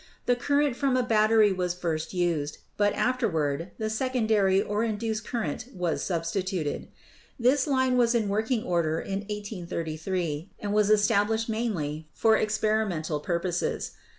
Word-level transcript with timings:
The 0.25 0.35
current 0.35 0.75
from 0.75 0.97
a 0.97 1.03
battery 1.03 1.51
was 1.53 1.75
first 1.75 2.11
used, 2.11 2.57
but 2.75 2.91
afterward 2.93 3.69
the 3.77 3.87
secondary 3.87 4.59
or 4.59 4.83
induced 4.83 5.25
current 5.27 5.65
was 5.75 6.01
sub 6.03 6.23
stituted. 6.23 6.87
This 7.37 7.67
line 7.67 7.97
was 7.97 8.15
in 8.15 8.27
working 8.27 8.63
order 8.63 8.99
in 8.99 9.19
1833, 9.19 10.53
ano 10.59 10.71
^ 10.71 10.73
was 10.73 10.89
established 10.89 11.49
mainly 11.49 12.07
for 12.13 12.35
experimental 12.35 13.19
purposes. 13.19 13.91